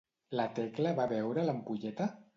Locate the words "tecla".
0.55-0.95